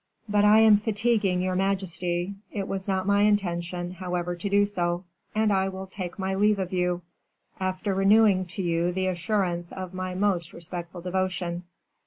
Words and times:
But 0.27 0.43
I 0.43 0.61
am 0.61 0.77
fatiguing 0.79 1.43
your 1.43 1.53
majesty; 1.55 2.33
it 2.51 2.67
was 2.67 2.87
not 2.87 3.05
my 3.05 3.21
intention, 3.21 3.91
however, 3.91 4.35
to 4.35 4.49
do 4.49 4.65
so, 4.65 5.03
and 5.35 5.53
I 5.53 5.69
will 5.69 5.85
take 5.85 6.17
my 6.17 6.33
leave 6.33 6.57
of 6.57 6.73
you, 6.73 7.03
after 7.59 7.93
renewing 7.93 8.45
to 8.47 8.63
you 8.63 8.91
the 8.91 9.05
assurance 9.05 9.71
of 9.71 9.93
my 9.93 10.15
most 10.15 10.53
respectful 10.53 11.01
devotion." 11.01 11.65